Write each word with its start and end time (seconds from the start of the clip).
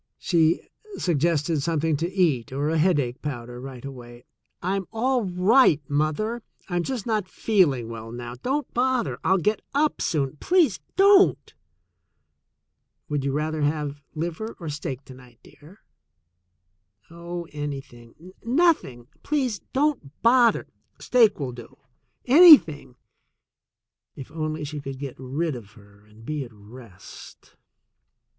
She 0.17 0.63
suggested 0.97 1.61
something 1.61 1.95
to 1.97 2.11
eat 2.11 2.51
or 2.51 2.69
a 2.71 2.79
headache 2.79 3.21
powder 3.21 3.61
right 3.61 3.85
away. 3.85 4.25
"I'm 4.59 4.87
all 4.91 5.25
right, 5.25 5.79
mother. 5.87 6.41
I'm 6.67 6.81
just 6.81 7.05
not 7.05 7.27
feeling 7.27 7.87
well 7.87 8.11
now. 8.11 8.33
Don't 8.33 8.73
bother. 8.73 9.19
I'll 9.23 9.37
get 9.37 9.61
up 9.75 10.01
soon. 10.01 10.37
Please 10.37 10.79
don't." 10.95 11.53
"Would 13.09 13.23
you 13.23 13.31
rather 13.31 13.61
have 13.61 14.01
liver 14.15 14.55
or 14.59 14.69
steak 14.69 15.05
to 15.05 15.13
night, 15.13 15.37
dear?" 15.43 15.83
"Oh, 17.11 17.45
anything— 17.51 18.33
nothing— 18.43 19.07
please 19.21 19.59
don't 19.71 20.19
bother— 20.23 20.67
steak 21.09 21.39
will 21.39 21.51
do— 21.51 21.77
anything"— 22.25 22.95
if 24.15 24.31
only 24.31 24.63
she 24.63 24.79
could 24.81 24.97
get 24.97 25.13
rid 25.19 25.55
of 25.55 25.73
her 25.73 26.03
and 26.07 26.25
be 26.25 26.43
at 26.43 26.51
rest! 26.51 27.55